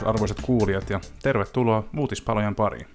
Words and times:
Tervehdys 0.00 0.16
arvoisat 0.16 0.46
kuulijat 0.46 0.90
ja 0.90 1.00
tervetuloa 1.22 1.88
Uutispalojen 1.96 2.54
pariin. 2.54 2.86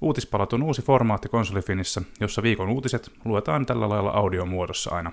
Uutispalat 0.00 0.52
on 0.52 0.62
uusi 0.62 0.82
formaatti 0.82 1.28
konsolifinissä, 1.28 2.02
jossa 2.20 2.42
viikon 2.42 2.68
uutiset 2.68 3.10
luetaan 3.24 3.66
tällä 3.66 3.88
lailla 3.88 4.10
audiomuodossa 4.10 4.94
aina 4.94 5.12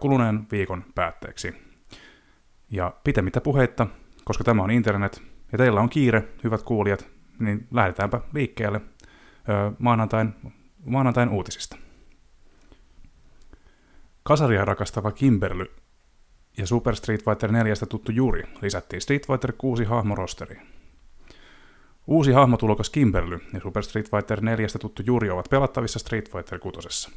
kuluneen 0.00 0.46
viikon 0.52 0.84
päätteeksi. 0.94 1.54
Ja 2.70 2.92
pitemmittä 3.04 3.40
puheitta, 3.40 3.86
koska 4.24 4.44
tämä 4.44 4.62
on 4.62 4.70
internet 4.70 5.22
ja 5.52 5.58
teillä 5.58 5.80
on 5.80 5.88
kiire, 5.88 6.28
hyvät 6.44 6.62
kuulijat, 6.62 7.06
niin 7.38 7.66
lähdetäänpä 7.70 8.20
liikkeelle 8.34 8.80
maanantain, 9.78 10.34
maanantain 10.84 11.28
uutisista. 11.28 11.76
Kasaria 14.22 14.64
rakastava 14.64 15.12
Kimberly 15.12 15.81
ja 16.58 16.66
Super 16.66 16.96
Street 16.96 17.24
Fighter 17.24 17.52
4 17.52 17.74
tuttu 17.88 18.12
Juri 18.12 18.42
lisättiin 18.62 19.02
Street 19.02 19.26
Fighter 19.26 19.52
6 19.52 19.84
hahmorosteriin. 19.84 20.62
Uusi 22.06 22.32
hahmotulokas 22.32 22.90
Kimberly 22.90 23.38
ja 23.52 23.60
Super 23.60 23.82
Street 23.82 24.10
Fighter 24.10 24.40
4 24.40 24.66
tuttu 24.80 25.02
Juri 25.06 25.30
ovat 25.30 25.50
pelattavissa 25.50 25.98
Street 25.98 26.30
Fighter 26.30 26.58
6. 26.58 27.10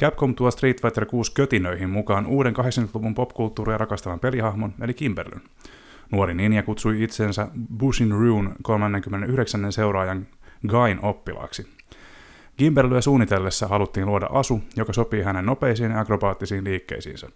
Capcom 0.00 0.34
tuo 0.34 0.50
Street 0.50 0.82
Fighter 0.82 1.06
6 1.06 1.32
kötinöihin 1.34 1.90
mukaan 1.90 2.26
uuden 2.26 2.54
80-luvun 2.56 3.14
popkulttuuria 3.14 3.78
rakastavan 3.78 4.20
pelihahmon, 4.20 4.74
eli 4.80 4.94
Kimberlyn. 4.94 5.42
Nuori 6.10 6.34
ninja 6.34 6.62
kutsui 6.62 7.02
itsensä 7.02 7.48
Bushin 7.78 8.10
Rune 8.10 8.50
39. 8.62 9.72
seuraajan 9.72 10.26
Gain 10.68 11.04
oppilaaksi. 11.04 11.66
Kimberlyä 12.56 13.00
suunnitellessa 13.00 13.68
haluttiin 13.68 14.06
luoda 14.06 14.26
asu, 14.30 14.60
joka 14.76 14.92
sopii 14.92 15.22
hänen 15.22 15.46
nopeisiin 15.46 15.90
ja 15.90 16.00
akrobaattisiin 16.00 16.64
liikkeisiinsä, 16.64 17.28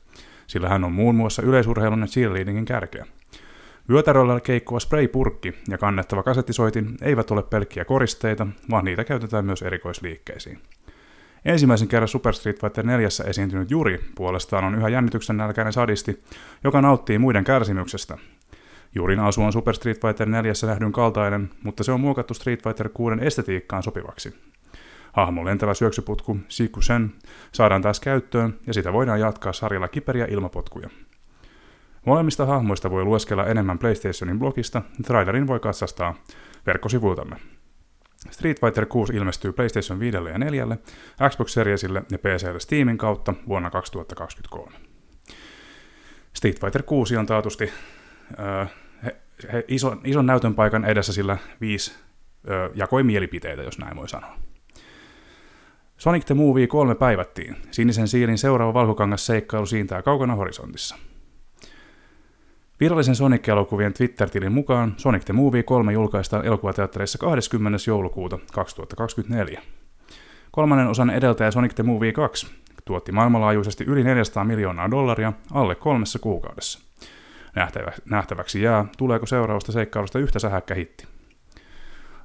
sillä 0.46 0.68
hän 0.68 0.84
on 0.84 0.92
muun 0.92 1.14
muassa 1.14 1.42
yleisurheilun 1.42 2.00
ja 2.00 2.06
cheerleadingin 2.06 2.64
kärkeä. 2.64 3.06
Vyötäröllä 3.88 4.40
keikkuva 4.40 4.80
spraypurkki 4.80 5.54
ja 5.68 5.78
kannettava 5.78 6.22
kasettisoitin 6.22 6.96
eivät 7.02 7.30
ole 7.30 7.42
pelkkiä 7.42 7.84
koristeita, 7.84 8.46
vaan 8.70 8.84
niitä 8.84 9.04
käytetään 9.04 9.44
myös 9.44 9.62
erikoisliikkeisiin. 9.62 10.58
Ensimmäisen 11.44 11.88
kerran 11.88 12.08
Super 12.08 12.32
Street 12.32 12.60
Fighter 12.60 12.86
4 12.86 13.08
esiintynyt 13.26 13.70
Juri 13.70 14.00
puolestaan 14.14 14.64
on 14.64 14.74
yhä 14.74 14.88
jännityksen 14.88 15.36
nälkäinen 15.36 15.72
sadisti, 15.72 16.22
joka 16.64 16.80
nauttii 16.80 17.18
muiden 17.18 17.44
kärsimyksestä. 17.44 18.18
Jurin 18.94 19.20
asu 19.20 19.42
on 19.42 19.52
Super 19.52 19.74
Street 19.74 20.00
Fighter 20.00 20.28
4 20.28 20.52
nähdyn 20.66 20.92
kaltainen, 20.92 21.50
mutta 21.62 21.84
se 21.84 21.92
on 21.92 22.00
muokattu 22.00 22.34
Street 22.34 22.62
Fighter 22.62 22.88
6 22.88 23.16
estetiikkaan 23.20 23.82
sopivaksi. 23.82 24.34
Hahmon 25.14 25.44
lentävä 25.44 25.74
syöksyputku 25.74 26.38
Sikusen 26.48 27.12
saadaan 27.52 27.82
taas 27.82 28.00
käyttöön 28.00 28.58
ja 28.66 28.74
sitä 28.74 28.92
voidaan 28.92 29.20
jatkaa 29.20 29.52
sarjalla 29.52 29.88
kiperiä 29.88 30.26
ilmapotkuja. 30.30 30.90
Molemmista 32.06 32.46
hahmoista 32.46 32.90
voi 32.90 33.04
lueskella 33.04 33.46
enemmän 33.46 33.78
PlayStationin 33.78 34.38
blogista, 34.38 34.82
trailerin 35.06 35.46
voi 35.46 35.60
katsastaa 35.60 36.14
verkkosivuiltamme. 36.66 37.36
Street 38.30 38.60
Fighter 38.60 38.86
6 38.86 39.16
ilmestyy 39.16 39.52
PlayStation 39.52 40.00
5 40.00 40.16
ja 40.16 40.38
4, 40.38 40.66
Xbox 41.30 41.52
Seriesille 41.52 42.02
ja 42.10 42.18
PClle 42.18 42.60
Steamin 42.60 42.98
kautta 42.98 43.34
vuonna 43.48 43.70
2023. 43.70 44.76
Street 46.32 46.60
Fighter 46.60 46.82
6 46.82 47.16
on 47.16 47.26
taatusti 47.26 47.72
äh, 48.40 48.70
he, 49.04 49.16
he, 49.52 49.64
ison, 49.68 50.00
ison 50.04 50.26
näytön 50.26 50.54
paikan 50.54 50.84
edessä, 50.84 51.12
sillä 51.12 51.38
viisi 51.60 51.92
äh, 51.92 52.70
jakoi 52.74 53.02
mielipiteitä, 53.02 53.62
jos 53.62 53.78
näin 53.78 53.96
voi 53.96 54.08
sanoa. 54.08 54.36
Sonic 55.96 56.24
the 56.24 56.34
Movie 56.34 56.66
3 56.66 56.94
päivättiin. 56.94 57.56
Sinisen 57.70 58.08
siilin 58.08 58.38
seuraava 58.38 58.74
valkokangas 58.74 59.26
seikkailu 59.26 59.66
siintää 59.66 60.02
kaukana 60.02 60.34
horisontissa. 60.34 60.96
Virallisen 62.80 63.14
Sonic-elokuvien 63.14 63.92
Twitter-tilin 63.92 64.52
mukaan 64.52 64.94
Sonic 64.96 65.24
the 65.24 65.32
Movie 65.32 65.62
3 65.62 65.92
julkaistaan 65.92 66.44
elokuvateattereissa 66.44 67.18
20. 67.18 67.78
joulukuuta 67.86 68.38
2024. 68.52 69.62
Kolmannen 70.50 70.88
osan 70.88 71.10
edeltäjä 71.10 71.50
Sonic 71.50 71.74
the 71.74 71.82
Movie 71.82 72.12
2 72.12 72.46
tuotti 72.84 73.12
maailmanlaajuisesti 73.12 73.84
yli 73.84 74.04
400 74.04 74.44
miljoonaa 74.44 74.90
dollaria 74.90 75.32
alle 75.52 75.74
kolmessa 75.74 76.18
kuukaudessa. 76.18 76.80
Nähtäväksi 78.04 78.62
jää, 78.62 78.84
tuleeko 78.98 79.26
seuraavasta 79.26 79.72
seikkailusta 79.72 80.18
yhtä 80.18 80.38
sähäkkä 80.38 80.74
hitti. 80.74 81.13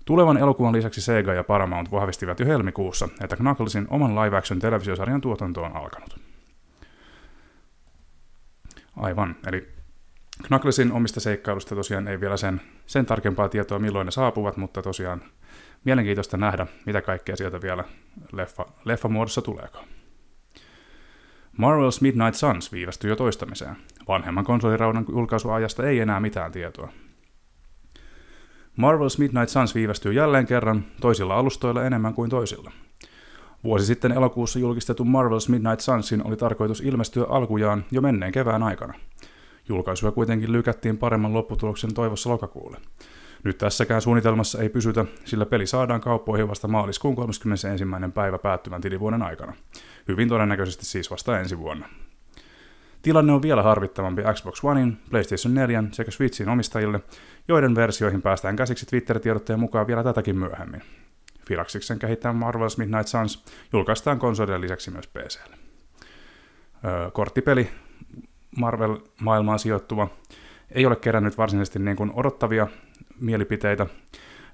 Tulevan 0.09 0.38
elokuvan 0.38 0.74
lisäksi 0.74 1.02
Sega 1.02 1.34
ja 1.34 1.44
Paramount 1.44 1.92
vahvistivat 1.92 2.40
jo 2.40 2.46
helmikuussa, 2.46 3.09
että 3.24 3.36
Knucklesin 3.36 3.88
oman 3.90 4.16
live-action 4.16 4.59
televisiosarjan 4.59 5.22
tuotanto 5.22 5.64
on 5.64 5.75
alkanut. 5.75 6.20
Aivan, 8.98 9.36
eli 9.48 9.68
Knucklesin 10.48 10.92
omista 10.92 11.19
seikkailusta 11.19 11.75
tosiaan 11.75 12.08
ei 12.08 12.19
vielä 12.19 12.38
sen, 12.38 12.62
sen 12.86 13.06
tarkempaa 13.06 13.50
tietoa, 13.50 13.80
milloin 13.80 14.06
ne 14.06 14.12
saapuvat, 14.12 14.58
mutta 14.58 14.81
tosiaan 14.81 15.22
mielenkiintoista 15.84 16.38
nähdä, 16.38 16.68
mitä 16.86 17.02
kaikkea 17.02 17.36
sieltä 17.36 17.62
vielä 17.62 17.84
leffa, 18.31 18.66
leffamuodossa 18.86 19.42
tuleekaan. 19.42 19.86
Marvel's 21.53 22.02
Midnight 22.02 22.36
Suns 22.36 22.72
viivästyi 22.72 23.09
jo 23.09 23.16
toistamiseen. 23.16 23.75
Vanhemman 24.08 24.46
konsoliraudan 24.46 25.06
julkaisuajasta 25.09 25.88
ei 25.88 26.00
enää 26.00 26.19
mitään 26.19 26.52
tietoa. 26.52 26.92
Marvel's 28.81 29.19
Midnight 29.19 29.50
Suns 29.50 29.75
viivästyy 29.75 30.13
jälleen 30.13 30.45
kerran, 30.45 30.85
toisilla 31.01 31.35
alustoilla 31.35 31.84
enemmän 31.84 32.13
kuin 32.13 32.29
toisilla. 32.29 32.72
Vuosi 33.63 33.85
sitten 33.85 34.12
elokuussa 34.12 34.59
julkistetun 34.59 35.07
Marvel's 35.07 35.51
Midnight 35.51 35.79
Sunsin 35.79 36.28
oli 36.28 36.38
tarkoitus 36.38 36.81
ilmestyä 36.81 37.25
alkujaan 37.29 37.85
jo 37.91 38.01
menneen 38.01 38.31
kevään 38.31 38.63
aikana– 38.63 38.94
Julkaisua 39.69 40.12
kuitenkin 40.12 40.51
lykättiin 40.51 40.97
paremman 40.97 41.34
lopputuloksen 41.34 41.94
toivossa 41.94 42.29
lokakuulle. 42.29 42.78
Nyt 43.44 43.57
tässäkään 43.57 44.01
suunnitelmassa 44.01 44.62
ei 44.62 44.69
pysytä, 44.69 45.06
sillä 45.25 45.45
peli 45.45 45.68
saadaan 45.68 46.01
kauppoihin 46.01 46.47
vasta 46.47 46.68
maaliskuun 46.68 47.16
31. 47.16 47.68
päivä 48.13 48.38
päättyvän 48.38 48.81
tilivuoden 48.81 49.22
aikana. 49.22 49.53
Hyvin 50.07 50.29
todennäköisesti 50.29 50.85
siis 50.85 51.12
vasta 51.12 51.39
ensi 51.39 51.57
vuonna. 51.57 51.88
Tilanne 53.02 53.34
on 53.34 53.42
vielä 53.42 53.64
harvittavampi 53.64 54.22
Xbox 54.34 54.64
Onein, 54.64 54.98
PlayStation 55.10 55.54
4 55.54 55.84
sekä 55.92 56.12
Switchin 56.12 56.50
omistajille, 56.50 57.00
joiden 57.48 57.76
versioihin 57.76 58.22
päästään 58.22 58.56
käsiksi 58.56 58.86
Twitter-tiedotteen 58.86 59.60
mukaan 59.60 59.88
vielä 59.88 60.04
tätäkin 60.04 60.38
myöhemmin. 60.38 60.82
Firaxiksen 61.48 62.00
kehittämä 62.00 62.48
Marvel's 62.48 62.78
Midnight 62.78 63.08
Suns 63.08 63.46
julkaistaan 63.74 64.20
konsolien 64.20 64.62
lisäksi 64.62 64.92
myös 64.92 65.08
PClle. 65.08 65.56
Öö, 66.86 67.12
korttipeli 67.12 67.70
Marvel-maailmaan 68.58 69.60
sijoittuva, 69.60 70.08
ei 70.72 70.86
ole 70.86 70.96
kerännyt 70.96 71.38
varsinaisesti 71.38 71.80
niin 71.80 71.98
kuin 71.98 72.12
odottavia 72.14 72.68
mielipiteitä. 73.20 73.86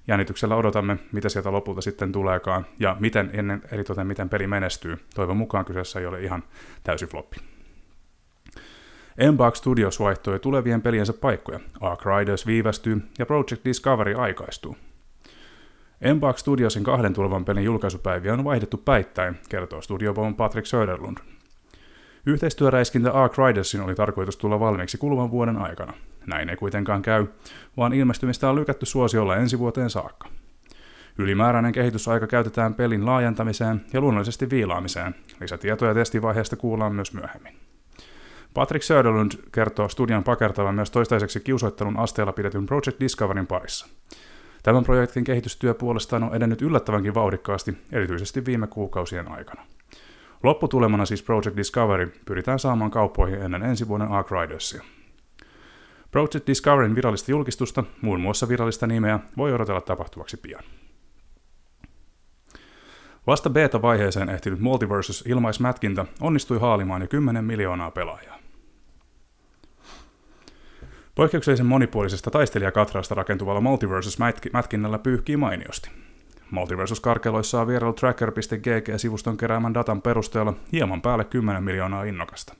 Jännityksellä 0.08 0.56
odotamme, 0.56 0.98
mitä 1.12 1.30
sieltä 1.30 1.52
lopulta 1.52 1.82
sitten 1.82 2.12
tuleekaan 2.12 2.66
ja 2.80 2.98
miten 3.00 3.30
ennen, 3.34 3.62
eritoten 3.72 4.08
miten 4.08 4.30
peli 4.30 4.48
menestyy. 4.48 4.98
Toivon 5.16 5.38
mukaan 5.38 5.66
kyseessä 5.66 6.00
ei 6.00 6.06
ole 6.06 6.22
ihan 6.22 6.44
täysi 6.84 7.06
floppi. 7.06 7.55
Embark 9.18 9.56
Studios 9.56 10.00
vaihtoi 10.00 10.40
tulevien 10.40 10.82
peliensä 10.82 11.14
paikkoja. 11.14 11.60
Ark 11.82 12.02
Riders 12.06 12.48
viivästyy 12.48 13.02
ja 13.20 13.26
Project 13.26 13.66
Discovery 13.66 14.14
aikaistuu. 14.14 14.78
Embark 16.02 16.38
Studiosin 16.38 16.84
kahden 16.84 17.14
tulevan 17.14 17.46
pelin 17.46 17.64
julkaisupäiviä 17.64 18.34
on 18.34 18.44
vaihdettu 18.44 18.78
päittäin, 18.78 19.40
kertoo 19.50 19.82
studiopoon 19.82 20.36
Patrick 20.36 20.66
Söderlund. 20.66 21.18
Yhteistyöräiskintä 22.26 23.12
Ark 23.12 23.34
Ridersin 23.38 23.82
oli 23.82 23.96
tarkoitus 23.96 24.38
tulla 24.38 24.60
valmiiksi 24.60 24.98
kuluvan 24.98 25.32
vuoden 25.32 25.58
aikana. 25.58 25.94
Näin 26.28 26.50
ei 26.50 26.56
kuitenkaan 26.56 27.02
käy, 27.02 27.28
vaan 27.78 27.94
ilmestymistä 27.94 28.50
on 28.50 28.56
lykätty 28.56 28.86
suosiolla 28.86 29.36
ensi 29.36 29.60
vuoteen 29.60 29.90
saakka. 29.90 30.28
Ylimääräinen 31.18 31.72
kehitysaika 31.72 32.28
käytetään 32.28 32.74
pelin 32.74 33.06
laajentamiseen 33.06 33.86
ja 33.94 34.02
luonnollisesti 34.02 34.50
viilaamiseen. 34.50 35.16
Lisätietoja 35.42 35.94
testivaiheesta 35.94 36.56
kuullaan 36.56 36.96
myös 36.96 37.14
myöhemmin. 37.14 37.65
Patrick 38.56 38.84
Söderlund 38.84 39.32
kertoo 39.52 39.90
studion 39.90 40.24
pakertavan 40.24 40.76
myös 40.76 40.92
toistaiseksi 40.92 41.40
kiusoittelun 41.40 42.00
asteella 42.00 42.34
pidetyn 42.34 42.66
Project 42.66 43.00
Discoverin 43.00 43.48
parissa. 43.48 43.88
Tämän 44.64 44.84
projektin 44.84 45.24
kehitystyö 45.24 45.74
puolestaan 45.74 46.24
on 46.24 46.36
edennyt 46.36 46.62
yllättävänkin 46.62 47.14
vauhdikkaasti, 47.14 47.78
erityisesti 47.92 48.46
viime 48.46 48.68
kuukausien 48.68 49.32
aikana. 49.32 49.66
Lopputulemana 50.44 51.06
siis 51.06 51.24
Project 51.24 51.58
Discovery 51.58 52.14
pyritään 52.26 52.60
saamaan 52.60 52.92
kauppoihin 52.92 53.42
ennen 53.42 53.64
ensi 53.64 53.88
vuoden 53.88 54.08
Ark 54.08 54.32
Ridersia. 54.32 54.84
Project 56.12 56.48
Discoveryn 56.48 56.96
virallista 56.96 57.32
julkistusta, 57.32 57.84
muun 58.02 58.22
muassa 58.22 58.50
virallista 58.50 58.88
nimeä, 58.88 59.20
voi 59.38 59.54
odotella 59.54 59.82
tapahtuvaksi 59.82 60.38
pian. 60.38 60.64
Vasta 63.28 63.50
beta-vaiheeseen 63.50 64.30
ehtinyt 64.30 64.60
Multiversus 64.60 65.24
ilmaismätkintä 65.28 66.06
onnistui 66.22 66.60
haalimaan 66.60 67.02
jo 67.02 67.08
10 67.08 67.46
miljoonaa 67.46 67.92
pelaajaa. 67.92 68.45
Poikkeuksellisen 71.16 71.66
monipuolisesta 71.66 72.32
taistelijakatraasta 72.32 73.16
rakentuvalla 73.16 73.62
Multiversus-mätkinnällä 73.62 75.00
pyyhkii 75.00 75.38
mainiosti– 75.38 75.90
Multiversus 76.52 77.00
karkeloissa 77.00 77.62
on 77.62 77.68
vierailu 77.68 77.94
tracker.gg-sivuston 77.94 79.38
keräämän 79.38 79.74
datan 79.74 80.02
perusteella 80.02 80.54
hieman 80.72 81.02
päälle 81.02 81.24
10 81.24 81.64
miljoonaa 81.64 82.04
innokasta. 82.04 82.56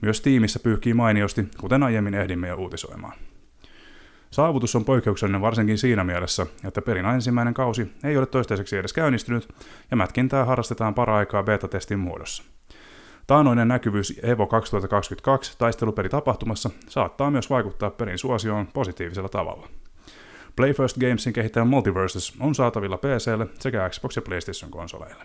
Myös 0.00 0.20
tiimissä 0.20 0.58
pyyhkii 0.58 0.94
mainiosti, 0.94 1.48
kuten 1.60 1.82
aiemmin 1.82 2.14
ehdimme 2.14 2.48
jo 2.48 2.56
uutisoimaan. 2.56 3.12
Saavutus 4.30 4.76
on 4.76 4.84
poikkeuksellinen 4.84 5.40
varsinkin 5.40 5.78
siinä 5.78 6.04
mielessä, 6.04 6.46
että 6.64 6.82
pelin 6.82 7.04
ensimmäinen 7.04 7.54
kausi 7.54 7.92
ei 8.04 8.16
ole 8.16 8.26
toistaiseksi 8.26 8.76
edes 8.76 8.92
käynnistynyt 8.92 9.48
ja 9.90 9.96
mätkintää 9.96 10.44
harrastetaan 10.44 10.94
para-aikaa 10.94 11.42
beta-testin 11.42 11.98
muodossa. 11.98 12.42
Taanoinen 13.28 13.68
näkyvyys 13.68 14.20
Evo 14.22 14.46
2022 14.46 15.58
taistelupelitapahtumassa 15.58 16.70
saattaa 16.88 17.30
myös 17.30 17.50
vaikuttaa 17.50 17.90
pelin 17.90 18.18
suosioon 18.18 18.66
positiivisella 18.66 19.28
tavalla. 19.28 19.68
Playfirst 20.56 20.98
Gamesin 20.98 21.32
kehittäjä 21.32 21.64
Multiverses 21.64 22.32
on 22.40 22.54
saatavilla 22.54 22.98
PClle 22.98 23.46
sekä 23.58 23.88
Xbox- 23.88 24.16
ja 24.16 24.22
PlayStation-konsoleille. 24.22 25.24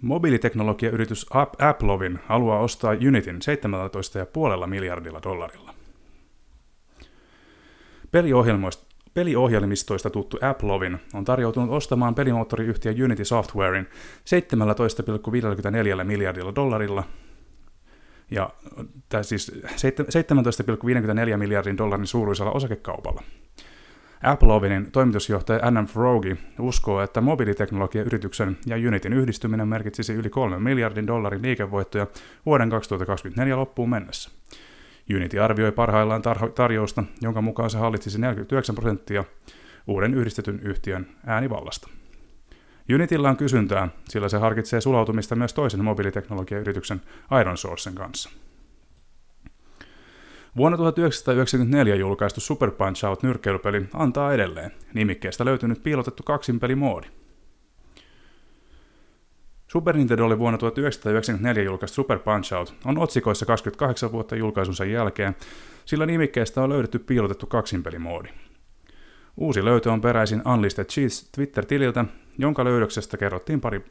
Mobiiliteknologiayritys 0.00 1.26
Applovin 1.58 2.18
haluaa 2.26 2.60
ostaa 2.60 2.92
Unitin 3.08 3.38
17,5 4.62 4.66
miljardilla 4.66 5.20
dollarilla. 5.22 5.74
Peliohjelmistoista 9.14 10.10
tuttu 10.10 10.38
Applovin 10.40 10.98
on 11.14 11.24
tarjoutunut 11.24 11.70
ostamaan 11.70 12.14
pelimoottoriyhtiö 12.14 12.94
Unity 13.04 13.24
Softwarein 13.24 13.86
17,54 15.98 16.04
miljardilla 16.04 16.54
dollarilla 16.54 17.04
ja 18.30 18.50
tai 19.08 19.24
siis 19.24 19.52
17,54 19.64 21.36
miljardin 21.36 21.78
dollarin 21.78 22.06
suuruisella 22.06 22.52
osakekaupalla. 22.52 23.22
Appleovinin 24.22 24.92
toimitusjohtaja 24.92 25.60
Anna 25.62 25.84
Frogi 25.84 26.36
uskoo, 26.60 27.00
että 27.00 27.20
mobiiliteknologiayrityksen 27.20 28.56
ja 28.66 28.76
Unitin 28.88 29.12
yhdistyminen 29.12 29.68
merkitsisi 29.68 30.14
yli 30.14 30.30
3 30.30 30.58
miljardin 30.58 31.06
dollarin 31.06 31.42
liikevoittoja 31.42 32.06
vuoden 32.46 32.70
2024 32.70 33.56
loppuun 33.56 33.90
mennessä. 33.90 34.30
Unity 35.16 35.38
arvioi 35.38 35.72
parhaillaan 35.72 36.22
tar- 36.22 36.52
tarjousta, 36.52 37.04
jonka 37.20 37.42
mukaan 37.42 37.70
se 37.70 37.78
hallitsisi 37.78 38.20
49 38.20 38.74
prosenttia 38.74 39.24
uuden 39.86 40.14
yhdistetyn 40.14 40.60
yhtiön 40.60 41.06
äänivallasta. 41.26 41.88
Unitilla 42.94 43.28
on 43.30 43.36
kysyntää, 43.36 43.88
sillä 44.08 44.28
se 44.28 44.38
harkitsee 44.38 44.80
sulautumista 44.80 45.34
myös 45.36 45.54
toisen 45.54 45.84
mobiiliteknologiayrityksen 45.84 47.02
Iron 47.40 47.56
Sourcen 47.56 47.94
kanssa. 47.94 48.30
Vuonna 50.56 50.76
1994 50.78 51.94
julkaistu 51.94 52.40
Super 52.40 52.70
Punch-Out 52.70 53.22
nyrkkeilypeli 53.22 53.82
antaa 53.94 54.32
edelleen 54.32 54.70
nimikkeestä 54.94 55.44
löytynyt 55.44 55.82
piilotettu 55.82 56.22
kaksinpelimoodi. 56.22 57.06
Super 59.72 59.96
Nintendo 59.96 60.38
vuonna 60.38 60.58
1994 60.58 61.62
julkaistu 61.62 61.94
Super 61.94 62.18
Punch-Out 62.18 62.74
on 62.84 62.98
otsikoissa 62.98 63.46
28 63.46 64.12
vuotta 64.12 64.36
julkaisunsa 64.36 64.84
jälkeen, 64.84 65.36
sillä 65.84 66.06
nimikkeestä 66.06 66.62
on 66.62 66.70
löydetty 66.70 66.98
piilotettu 66.98 67.46
kaksinpelimoodi. 67.46 68.28
Uusi 69.36 69.64
löytö 69.64 69.92
on 69.92 70.00
peräisin 70.00 70.42
Unlisted 70.48 70.84
Cheats 70.84 71.28
Twitter-tililtä, 71.34 72.04
jonka 72.38 72.64
löydöksestä 72.64 73.16
kerrottiin 73.16 73.60
pari, 73.60 73.84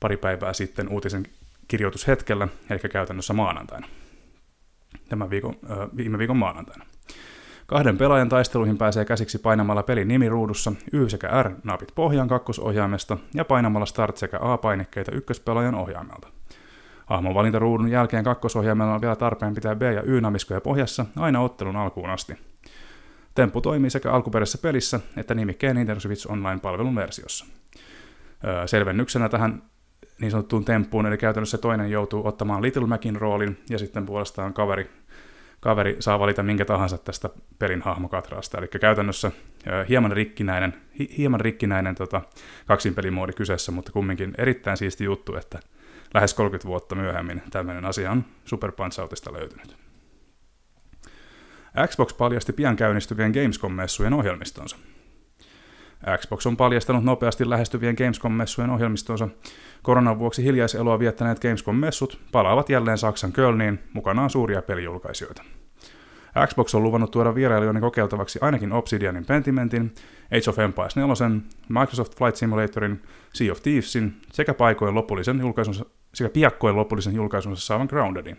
pari 0.00 0.16
päivää 0.16 0.52
sitten 0.52 0.88
uutisen 0.88 1.22
kirjoitushetkellä, 1.68 2.48
eli 2.70 2.78
käytännössä 2.78 3.32
maanantaina 3.32 3.88
tämän 5.08 5.30
viikon, 5.30 5.54
äh, 5.70 5.78
viime 5.96 6.18
viikon 6.18 6.36
maanantaina. 6.36 6.84
Kahden 7.68 7.98
pelaajan 7.98 8.28
taisteluihin 8.28 8.78
pääsee 8.78 9.04
käsiksi 9.04 9.38
painamalla 9.38 9.82
pelin 9.82 10.08
nimiruudussa 10.08 10.72
Y 10.92 11.08
sekä 11.08 11.42
R-napit 11.42 11.92
pohjan 11.94 12.28
kakkosohjaimesta 12.28 13.16
ja 13.34 13.44
painamalla 13.44 13.86
Start 13.86 14.16
sekä 14.16 14.38
A-painikkeita 14.40 15.12
ykköspelaajan 15.12 15.74
ohjaimelta. 15.74 16.28
Hahmonvalintaruudun 17.06 17.90
jälkeen 17.90 18.24
kakkosohjaimella 18.24 18.94
on 18.94 19.00
vielä 19.00 19.16
tarpeen 19.16 19.54
pitää 19.54 19.76
B- 19.76 19.82
ja 19.82 20.02
Y-namiskoja 20.02 20.60
pohjassa 20.60 21.06
aina 21.16 21.40
ottelun 21.40 21.76
alkuun 21.76 22.10
asti. 22.10 22.34
Temppu 23.34 23.60
toimii 23.60 23.90
sekä 23.90 24.12
alkuperäisessä 24.12 24.58
pelissä 24.62 25.00
että 25.16 25.34
nimikkeen 25.34 25.76
Nintendo 25.76 26.00
Switch 26.00 26.30
Online-palvelun 26.30 26.94
versiossa. 26.94 27.46
Öö, 28.44 28.66
selvennyksenä 28.66 29.28
tähän 29.28 29.62
niin 30.20 30.30
sanottuun 30.30 30.64
temppuun, 30.64 31.06
eli 31.06 31.18
käytännössä 31.18 31.58
toinen 31.58 31.90
joutuu 31.90 32.26
ottamaan 32.26 32.62
Little 32.62 32.86
Macin 32.86 33.16
roolin, 33.16 33.58
ja 33.70 33.78
sitten 33.78 34.06
puolestaan 34.06 34.54
kaveri, 34.54 34.90
kaveri 35.60 35.96
saa 36.00 36.18
valita 36.18 36.42
minkä 36.42 36.64
tahansa 36.64 36.98
tästä 36.98 37.30
pelin 37.58 37.82
hahmokatraasta. 37.82 38.58
Eli 38.58 38.68
käytännössä 38.68 39.32
hieman 39.88 40.12
rikkinäinen, 40.12 40.74
hieman 41.18 41.40
rikkinäinen 41.40 41.94
tota, 41.94 42.22
kaksinpelimoodi 42.66 43.32
kyseessä, 43.32 43.72
mutta 43.72 43.92
kumminkin 43.92 44.34
erittäin 44.38 44.76
siisti 44.76 45.04
juttu, 45.04 45.36
että 45.36 45.58
lähes 46.14 46.34
30 46.34 46.68
vuotta 46.68 46.94
myöhemmin 46.94 47.42
tämmöinen 47.50 47.84
asia 47.84 48.10
on 48.10 48.24
Super 48.44 48.72
Punch 48.72 49.00
löytynyt. 49.32 49.76
Xbox 51.86 52.16
paljasti 52.16 52.52
pian 52.52 52.76
käynnistyvien 52.76 53.32
Gamescom-messujen 53.32 54.14
ohjelmistonsa. 54.14 54.76
Xbox 56.18 56.46
on 56.46 56.56
paljastanut 56.56 57.04
nopeasti 57.04 57.50
lähestyvien 57.50 57.94
Gamescom-messujen 57.98 58.70
ohjelmistonsa. 58.70 59.28
Koronan 59.82 60.18
vuoksi 60.18 60.44
hiljaiseloa 60.44 60.98
viettäneet 60.98 61.40
Gamescom-messut 61.40 62.18
palaavat 62.32 62.68
jälleen 62.68 62.98
Saksan 62.98 63.32
Kölniin, 63.32 63.78
mukanaan 63.92 64.30
suuria 64.30 64.62
pelijulkaisijoita. 64.62 65.42
Xbox 66.46 66.74
on 66.74 66.82
luvannut 66.82 67.10
tuoda 67.10 67.34
vierailijoiden 67.34 67.82
kokeiltavaksi 67.82 68.38
ainakin 68.42 68.72
Obsidianin 68.72 69.24
Pentimentin, 69.26 69.94
Age 70.24 70.50
of 70.50 70.58
Empires 70.58 70.96
4, 70.96 71.06
Microsoft 71.68 72.18
Flight 72.18 72.36
Simulatorin, 72.36 73.02
Sea 73.32 73.52
of 73.52 73.62
Thievesin 73.62 74.16
sekä 74.32 74.54
paikoin 74.54 74.94
lopullisen 74.94 75.40
julkaisunsa, 75.40 75.84
sekä 76.14 76.30
piakkoin 76.30 76.76
lopullisen 76.76 77.14
julkaisunsa 77.14 77.66
saavan 77.66 77.86
Groundedin. 77.90 78.36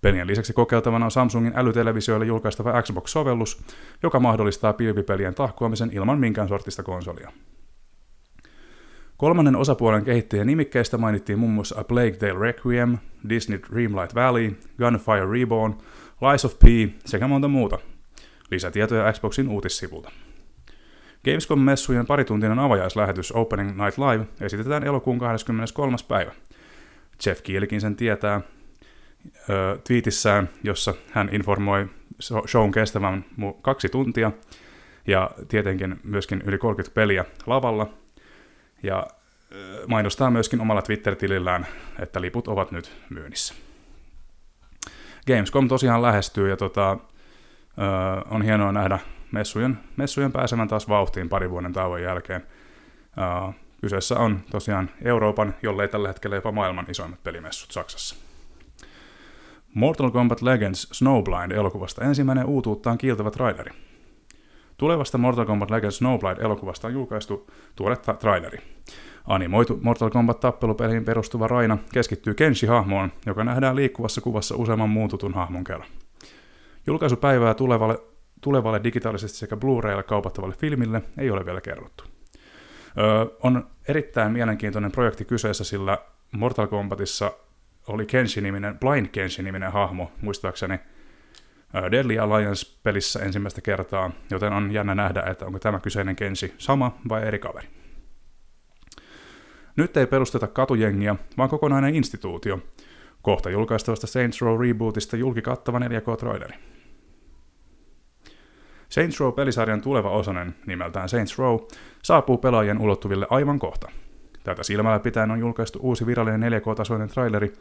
Pelien 0.00 0.26
lisäksi 0.26 0.52
kokeiltavana 0.52 1.04
on 1.04 1.10
Samsungin 1.10 1.52
älytelevisioille 1.56 2.26
julkaistava 2.26 2.82
Xbox-sovellus, 2.82 3.62
joka 4.02 4.20
mahdollistaa 4.20 4.72
pilvipelien 4.72 5.34
tahkoamisen 5.34 5.90
ilman 5.92 6.18
minkään 6.18 6.48
sortista 6.48 6.82
konsolia. 6.82 7.32
Kolmannen 9.16 9.56
osapuolen 9.56 10.04
kehittäjän 10.04 10.46
nimikkeistä 10.46 10.98
mainittiin 10.98 11.38
muun 11.38 11.52
muassa 11.52 11.80
A 11.80 11.84
Plague 11.84 12.16
Tale 12.16 12.38
Requiem, 12.38 12.98
Disney 13.28 13.60
Dreamlight 13.72 14.14
Valley, 14.14 14.56
Gunfire 14.78 15.32
Reborn, 15.32 15.74
Lies 16.30 16.44
of 16.44 16.58
P 16.58 16.64
sekä 17.04 17.28
monta 17.28 17.48
muuta. 17.48 17.78
Lisätietoja 18.50 19.12
Xboxin 19.12 19.48
uutissivulta. 19.48 20.10
Gamescom-messujen 21.24 22.06
parituntinen 22.06 22.58
avajaislähetys 22.58 23.32
Opening 23.32 23.70
Night 23.70 23.98
Live 23.98 24.26
esitetään 24.40 24.84
elokuun 24.84 25.18
23. 25.18 25.96
päivä. 26.08 26.32
Jeff 27.26 27.42
Kielikin 27.42 27.80
sen 27.80 27.96
tietää, 27.96 28.40
ö, 29.50 29.78
tweetissään, 29.86 30.48
jossa 30.62 30.94
hän 31.10 31.28
informoi 31.32 31.86
shown 32.46 32.72
kestävän 32.72 33.24
kaksi 33.62 33.88
tuntia 33.88 34.32
ja 35.06 35.30
tietenkin 35.48 36.00
myöskin 36.04 36.42
yli 36.46 36.58
30 36.58 36.94
peliä 36.94 37.24
lavalla. 37.46 37.90
Ja 38.82 39.06
mainostaa 39.86 40.30
myöskin 40.30 40.60
omalla 40.60 40.82
Twitter-tilillään, 40.82 41.66
että 41.98 42.20
liput 42.20 42.48
ovat 42.48 42.70
nyt 42.72 42.92
myynnissä. 43.10 43.54
Gamescom 45.26 45.68
tosiaan 45.68 46.02
lähestyy 46.02 46.50
ja 46.50 46.56
tota, 46.56 46.98
on 48.30 48.42
hienoa 48.42 48.72
nähdä 48.72 48.98
messujen, 49.32 49.78
messujen 49.96 50.32
pääsemään 50.32 50.68
taas 50.68 50.88
vauhtiin 50.88 51.28
pari 51.28 51.50
vuoden 51.50 51.72
tauon 51.72 52.02
jälkeen. 52.02 52.46
Kyseessä 53.80 54.18
on 54.18 54.40
tosiaan 54.50 54.90
Euroopan, 55.02 55.54
jollei 55.62 55.88
tällä 55.88 56.08
hetkellä 56.08 56.36
jopa 56.36 56.52
maailman 56.52 56.86
isoimmat 56.88 57.22
pelimessut 57.22 57.70
Saksassa. 57.70 58.29
Mortal 59.74 60.10
Kombat 60.10 60.42
Legends 60.42 60.88
Snowblind-elokuvasta 60.92 62.04
ensimmäinen 62.04 62.46
uutuuttaan 62.46 62.98
kiiltävä 62.98 63.30
traileri. 63.30 63.70
Tulevasta 64.76 65.18
Mortal 65.18 65.44
Kombat 65.44 65.70
Legends 65.70 65.98
Snowblind-elokuvasta 65.98 66.86
on 66.86 66.92
julkaistu 66.92 67.50
tuore 67.76 67.96
traileri. 67.96 68.58
Animoitu 69.26 69.78
Mortal 69.82 70.10
Kombat-tappelupeliin 70.10 71.04
perustuva 71.04 71.48
Raina 71.48 71.78
keskittyy 71.92 72.34
Kenshi-hahmoon, 72.34 73.12
joka 73.26 73.44
nähdään 73.44 73.76
liikkuvassa 73.76 74.20
kuvassa 74.20 74.56
useamman 74.56 74.90
muun 74.90 75.08
tutun 75.08 75.34
hahmon 75.34 75.64
kerran. 75.64 75.88
Julkaisupäivää 76.86 77.54
tulevalle, 77.54 77.98
tulevalle 78.40 78.80
digitaalisesti 78.84 79.38
sekä 79.38 79.56
Blu-raylla 79.56 80.02
kaupattavalle 80.02 80.54
filmille 80.54 81.02
ei 81.18 81.30
ole 81.30 81.46
vielä 81.46 81.60
kerrottu. 81.60 82.04
Öö, 82.98 83.26
on 83.42 83.66
erittäin 83.88 84.32
mielenkiintoinen 84.32 84.92
projekti 84.92 85.24
kyseessä, 85.24 85.64
sillä 85.64 85.98
Mortal 86.32 86.66
Kombatissa 86.66 87.32
oli 87.88 88.06
Kenshi-niminen, 88.06 88.78
Blind 88.78 89.06
Kenshi-niminen 89.06 89.72
hahmo, 89.72 90.12
muistaakseni 90.20 90.78
Deadly 91.90 92.18
Alliance-pelissä 92.18 93.20
ensimmäistä 93.20 93.60
kertaa, 93.60 94.10
joten 94.30 94.52
on 94.52 94.70
jännä 94.70 94.94
nähdä, 94.94 95.22
että 95.22 95.46
onko 95.46 95.58
tämä 95.58 95.80
kyseinen 95.80 96.16
Kenshi 96.16 96.54
sama 96.58 96.98
vai 97.08 97.26
eri 97.26 97.38
kaveri. 97.38 97.68
Nyt 99.76 99.96
ei 99.96 100.06
perusteta 100.06 100.46
katujengiä, 100.46 101.16
vaan 101.38 101.48
kokonainen 101.48 101.94
instituutio. 101.94 102.62
Kohta 103.22 103.50
julkaistavasta 103.50 104.06
Saints 104.06 104.40
Row 104.40 104.60
rebootista 104.60 105.16
julkikattava 105.16 105.78
4K-traileri. 105.78 106.54
Saints 108.88 109.20
Row-pelisarjan 109.20 109.80
tuleva 109.80 110.10
osanen, 110.10 110.54
nimeltään 110.66 111.08
Saints 111.08 111.38
Row, 111.38 111.58
saapuu 112.02 112.38
pelaajien 112.38 112.78
ulottuville 112.78 113.26
aivan 113.30 113.58
kohta– 113.58 113.90
Tätä 114.44 114.62
silmällä 114.62 114.98
pitäen 114.98 115.30
on 115.30 115.40
julkaistu 115.40 115.78
uusi 115.82 116.06
virallinen 116.06 116.52
4K-tasoinen 116.52 117.08
traileri, 117.08 117.52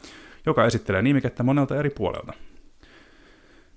joka 0.46 0.66
esittelee 0.66 1.02
nimikettä 1.02 1.44
monelta 1.44 1.76
eri 1.76 1.90
puolelta. 1.90 2.34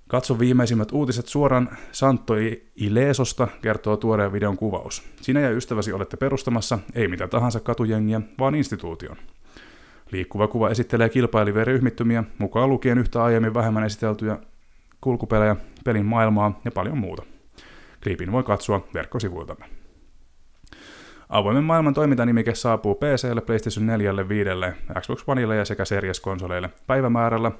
Katso 0.09 0.39
viimeisimmät 0.39 0.93
uutiset 0.93 1.27
suoraan 1.27 1.69
Santo 1.93 2.35
Ilesosta, 2.77 3.49
kertoo 3.63 3.97
tuoreen 3.97 4.33
videon 4.33 4.57
kuvaus. 4.57 5.03
Sinä 5.21 5.41
ja 5.41 5.51
ystäväsi 5.51 5.93
olette 5.93 6.17
perustamassa 6.17 6.79
ei 6.95 7.09
mitä 7.09 7.29
tahansa 7.29 7.61
katujengiä, 7.61 8.21
vaan 8.39 8.55
instituution. 8.55 9.17
Liikkuva 10.11 10.49
kuva 10.49 10.71
esittelee 10.71 11.09
kilpailivia 11.09 11.65
ryhmittymiä, 11.65 12.25
mukaan 12.39 12.69
lukien 12.69 12.99
yhtä 12.99 13.25
aiemmin 13.25 13.55
vähemmän 13.55 13.85
esiteltyjä 13.85 14.39
kulkupelejä, 15.01 15.57
pelin 15.85 16.07
maailmaa 16.07 16.61
ja 16.65 16.71
paljon 16.71 16.99
muuta. 16.99 17.23
Klipin 18.03 18.33
voi 18.33 18.43
katsoa 18.43 18.87
verkkosivuiltamme. 18.95 19.82
Avoimen 21.33 21.65
maailman 21.65 21.95
toimintanimike 21.95 22.55
saapuu 22.55 22.95
PClle, 22.95 23.41
PlayStation 23.41 23.87
4, 23.87 24.29
5, 24.29 24.51
Xbox 25.01 25.25
Oneille 25.27 25.57
ja 25.57 25.65
sekä 25.65 25.85
Series-konsoleille 25.85 26.71
päivämäärällä 26.87 27.53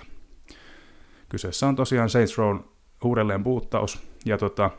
23.8. 0.00 0.06
Kyseessä 1.28 1.66
on 1.66 1.76
tosiaan 1.76 2.10
Saints 2.10 2.38
Row 2.38 2.58
uudelleen 3.04 3.44
buuttaus, 3.44 4.08
ja 4.24 4.38
tota, 4.38 4.70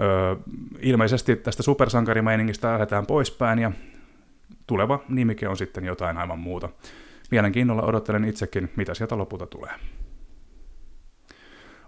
ö, 0.00 0.36
ilmeisesti 0.80 1.36
tästä 1.36 1.62
supersankarimeiningistä 1.62 2.72
lähdetään 2.72 3.06
poispäin, 3.06 3.58
ja 3.58 3.72
tuleva 4.66 5.04
nimike 5.08 5.48
on 5.48 5.56
sitten 5.56 5.84
jotain 5.84 6.18
aivan 6.18 6.38
muuta. 6.38 6.68
Mielenkiinnolla 7.30 7.82
odottelen 7.82 8.24
itsekin, 8.24 8.70
mitä 8.76 8.94
sieltä 8.94 9.18
lopulta 9.18 9.46
tulee. 9.46 9.72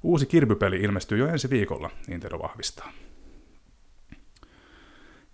Uusi 0.02 0.26
Kirby-peli 0.26 0.76
ilmestyy 0.76 1.18
jo 1.18 1.26
ensi 1.26 1.50
viikolla, 1.50 1.90
Nintendo 2.06 2.38
vahvistaa. 2.38 2.92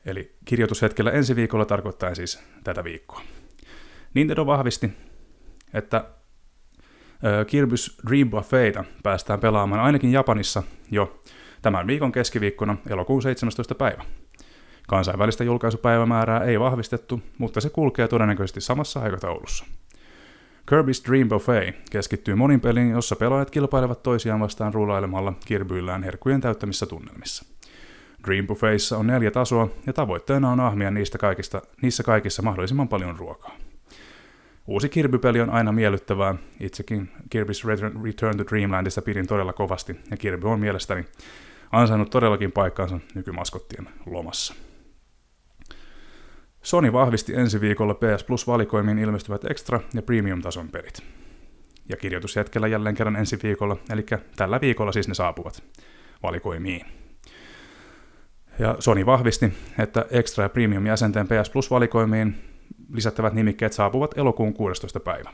Eli 0.07 0.37
kirjoitushetkellä 0.45 1.11
ensi 1.11 1.37
viikolla 1.37 1.65
tarkoittaa 1.65 2.15
siis 2.15 2.43
tätä 2.65 2.85
viikkoa. 2.85 3.23
Nintendo 4.15 4.47
vahvisti, 4.47 4.91
että 5.75 6.05
Kirby's 7.23 8.09
Dream 8.11 8.31
Buffeita 8.31 8.85
päästään 9.03 9.41
pelaamaan 9.41 9.81
ainakin 9.81 10.13
Japanissa 10.13 10.63
jo 10.91 11.21
tämän 11.63 11.87
viikon 11.87 12.13
keskiviikkona 12.13 12.77
elokuun 12.89 13.23
17. 13.23 13.75
päivä. 13.75 14.05
Kansainvälistä 14.89 15.45
julkaisupäivämäärää 15.45 16.45
ei 16.45 16.61
vahvistettu, 16.61 17.23
mutta 17.39 17.61
se 17.61 17.71
kulkee 17.71 18.09
todennäköisesti 18.09 18.61
samassa 18.61 19.01
aikataulussa. 19.01 19.65
Kirby's 20.71 21.09
Dream 21.09 21.29
Buffet 21.29 21.77
keskittyy 21.91 22.35
monin 22.35 22.61
peliin, 22.61 22.91
jossa 22.91 23.17
pelaajat 23.17 23.51
kilpailevat 23.51 24.03
toisiaan 24.03 24.41
vastaan 24.41 24.75
ruulailemalla 24.75 25.33
kirbyillään 25.47 26.03
herkkujen 26.03 26.41
täyttämissä 26.41 26.87
tunnelmissa. 26.87 27.54
Dream 28.27 28.47
Buffetissa 28.47 28.99
on 28.99 29.07
neljä 29.07 29.31
tasoa 29.31 29.69
ja 29.87 29.93
tavoitteena 29.93 30.51
on 30.51 30.61
ahmia 30.61 30.91
niistä 30.91 31.19
kaikista, 31.19 31.63
niissä 31.83 32.03
kaikissa 32.03 32.43
mahdollisimman 32.43 32.89
paljon 32.89 33.19
ruokaa. 33.19 33.57
Uusi 34.67 34.89
Kirby-peli 34.89 35.41
on 35.41 35.51
aina 35.51 35.73
miellyttävää. 35.73 36.35
Itsekin 36.61 37.11
Kirby's 37.35 37.69
Return 38.05 38.37
to 38.37 38.45
Dreamlandista 38.51 39.03
pidin 39.03 39.27
todella 39.27 39.53
kovasti, 39.53 39.97
ja 40.11 40.17
Kirby 40.17 40.49
on 40.49 40.61
mielestäni 40.61 41.05
ansainnut 41.73 42.11
todellakin 42.11 42.53
paikkaansa 42.53 43.01
nykymaskottien 43.15 43.89
lomassa. 44.07 44.55
Sony 46.63 46.93
vahvisti 46.93 47.35
ensi 47.35 47.61
viikolla 47.61 47.95
PS 47.95 48.25
Plus-valikoimiin 48.25 48.99
ilmestyvät 48.99 49.45
extra- 49.45 49.81
ja 49.95 50.03
premium-tason 50.03 50.69
pelit. 50.69 51.03
Ja 51.89 51.97
kirjoitushetkellä 51.97 52.69
jälleen 52.69 52.95
kerran 52.95 53.17
ensi 53.17 53.39
viikolla, 53.43 53.77
eli 53.91 54.07
tällä 54.37 54.61
viikolla 54.61 54.93
siis 54.93 55.09
ne 55.09 55.15
saapuvat 55.15 55.63
valikoimiin. 56.23 57.04
Ja 58.59 58.77
Sony 58.79 59.07
vahvisti, 59.07 59.53
että 59.79 60.05
extra- 60.11 60.43
ja 60.43 60.49
premium-jäsenten 60.49 61.27
PS 61.29 61.51
Plus-valikoimiin 61.51 62.35
lisättävät 62.93 63.33
nimikkeet 63.33 63.73
saapuvat 63.73 64.19
elokuun 64.19 64.55
16. 64.55 65.01
päivä. 65.01 65.31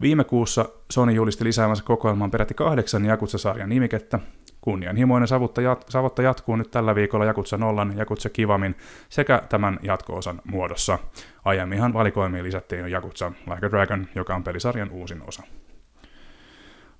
Viime 0.00 0.24
kuussa 0.24 0.68
Sony 0.90 1.12
julisti 1.12 1.44
lisäämänsä 1.44 1.84
kokoelmaan 1.84 2.30
peräti 2.30 2.54
kahdeksan 2.54 3.04
Jakutsa-sarjan 3.04 3.68
nimikettä. 3.68 4.18
Kunnianhimoinen 4.60 5.28
savotta, 5.28 5.60
jat- 5.60 5.84
savotta 5.88 6.22
jatkuu 6.22 6.56
nyt 6.56 6.70
tällä 6.70 6.94
viikolla 6.94 7.24
Jakutsa 7.24 7.56
Nollan, 7.56 7.96
Jakutsa 7.96 8.30
Kivamin 8.30 8.76
sekä 9.08 9.42
tämän 9.48 9.78
jatko-osan 9.82 10.40
muodossa. 10.44 10.98
Aiemminhan 11.44 11.92
valikoimiin 11.92 12.44
lisättiin 12.44 12.88
Jakutsa 12.88 13.32
Like 13.54 13.66
a 13.66 13.70
Dragon, 13.70 14.06
joka 14.14 14.34
on 14.34 14.44
pelisarjan 14.44 14.90
uusin 14.90 15.22
osa. 15.28 15.42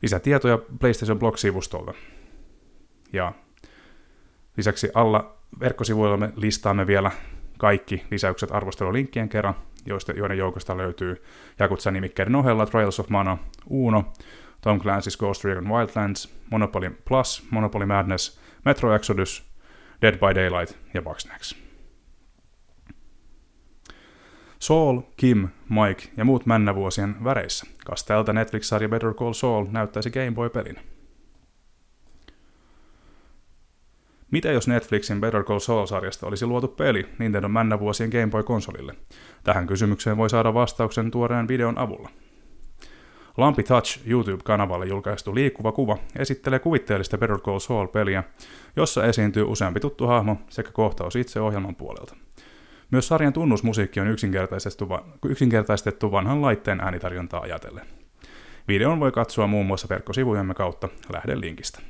Lisätietoja 0.03 0.59
PlayStation 0.81 1.19
Blog-sivustolta. 1.19 1.95
Ja 3.13 3.33
lisäksi 4.59 4.91
alla 4.95 5.37
verkkosivuillamme 5.61 6.33
listaamme 6.37 6.87
vielä 6.87 7.11
kaikki 7.59 8.05
lisäykset 8.11 8.53
arvostelulinkkien 8.53 9.29
kerran, 9.29 9.55
joista, 9.87 10.13
joiden 10.13 10.39
joukosta 10.39 10.77
löytyy 10.77 11.23
Jakutsa-nimikkeiden 11.59 12.37
ohella 12.37 12.67
Trials 12.67 13.01
of 13.01 13.09
Mana, 13.09 13.39
Uno, 13.67 14.13
Tom 14.61 14.81
Clancy's 14.81 15.19
Ghost 15.19 15.45
Recon 15.45 15.69
Wildlands, 15.69 16.35
Monopoly 16.51 16.91
Plus, 17.09 17.47
Monopoly 17.51 17.87
Madness, 17.87 18.41
Metro 18.65 18.95
Exodus, 18.95 19.51
Dead 20.03 20.15
by 20.15 20.35
Daylight 20.35 20.79
ja 20.95 21.03
Bugsnax. 21.03 21.55
Saul, 24.59 25.01
Kim, 25.17 25.49
Mike 25.69 26.09
ja 26.17 26.25
muut 26.25 26.47
männävuosien 26.47 27.25
väreissä. 27.25 27.67
Kastelta 27.87 28.33
Netflix-sarja 28.33 28.89
Better 28.89 29.15
Call 29.15 29.33
Saul 29.33 29.67
näyttäisi 29.71 30.11
Game 30.11 30.31
Boy-pelin. 30.31 30.98
Mitä 34.31 34.53
jos 34.53 34.69
Netflixin 34.69 35.21
Better 35.21 35.45
Call 35.45 35.59
Saul-sarjasta 35.59 36.27
olisi 36.27 36.47
luotu 36.47 36.69
peli 36.69 37.07
Nintendo 37.19 37.49
männävuosien 37.49 38.11
Game 38.11 38.27
Boy-konsolille? 38.27 38.95
Tähän 39.45 39.67
kysymykseen 39.67 40.17
voi 40.17 40.31
saada 40.31 40.55
vastauksen 40.55 41.11
tuoreen 41.11 41.49
videon 41.49 41.79
avulla. 41.79 42.09
Lampi 43.37 43.63
Touch 43.63 44.01
YouTube-kanavalle 44.07 44.87
julkaistu 44.87 45.35
liikkuva 45.35 45.73
kuva 45.73 45.99
esittelee 46.17 46.59
kuvitteellista 46.59 47.19
Better 47.19 47.39
Call 47.39 47.59
Saul-peliä, 47.59 48.25
jossa 48.77 49.05
esiintyy 49.05 49.43
useampi 49.43 49.81
tuttu 49.81 50.07
hahmo 50.07 50.37
sekä 50.49 50.73
kohtaus 50.73 51.17
itse 51.17 51.41
ohjelman 51.41 51.75
puolelta. 51.75 52.17
Myös 52.91 53.09
sarjan 53.09 53.33
tunnusmusiikki 53.33 54.01
on 54.01 54.09
yksinkertaistettu, 54.09 54.89
yksinkertaistettu 55.25 56.13
vanhan 56.13 56.43
laitteen 56.43 56.81
äänitarjontaa 56.81 57.41
ajatellen. 57.41 57.87
Videon 58.69 59.01
voi 59.01 59.13
katsoa 59.13 59.47
muun 59.47 59.67
muassa 59.67 59.89
verkkosivujemme 59.89 60.55
kautta 60.55 60.89
lähdelinkistä. 61.13 61.81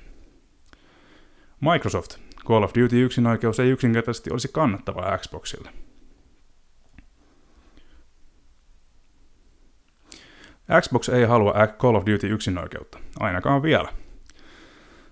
Microsoft 1.61 2.27
Call 2.47 2.62
of 2.62 2.73
Duty 2.75 3.02
yksinoikeus 3.02 3.61
ei 3.61 3.71
yksinkertaisesti 3.71 4.30
olisi 4.30 4.49
kannattavaa 4.52 5.18
Xboxille. 5.18 5.71
Xbox 10.80 11.09
ei 11.09 11.25
halua 11.25 11.54
Call 11.78 11.95
of 11.95 12.07
Duty 12.07 12.28
yksinoikeutta, 12.28 12.99
ainakaan 13.21 13.62
vielä. 13.62 13.88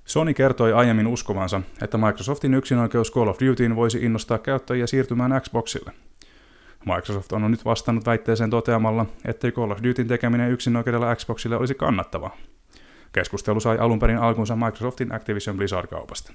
Sony 0.05 0.35
kertoi 0.35 0.73
aiemmin 0.73 1.07
uskovansa, 1.07 1.63
että 1.83 1.99
Microsoftin 1.99 2.55
yksinoikeus 2.55 3.13
Call 3.13 3.29
of 3.29 3.39
Dutyin 3.41 3.77
voisi 3.77 3.99
innostaa 4.05 4.39
käyttäjiä 4.39 4.87
siirtymään 4.87 5.41
Xboxille. 5.43 5.93
Microsoft 6.85 7.33
on 7.33 7.51
nyt 7.51 7.65
vastannut 7.65 8.07
väitteeseen 8.07 8.51
toteamalla, 8.51 9.07
ettei 9.25 9.53
Call 9.53 9.71
of 9.71 9.79
Dutyn 9.83 10.09
tekeminen 10.09 10.51
yksinoikeudella 10.51 11.17
Xboxille 11.17 11.57
olisi 11.57 11.75
kannattavaa. 11.75 12.37
Keskustelu 13.13 13.61
sai 13.61 13.79
alun 13.79 13.99
perin 13.99 14.19
alkunsa 14.19 14.57
Microsoftin 14.57 15.15
Activision 15.15 15.57
Blizzard-kaupasta. 15.57 16.33